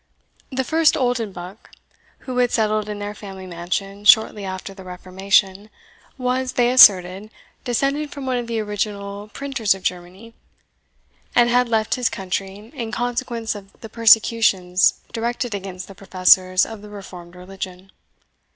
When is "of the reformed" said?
16.65-17.35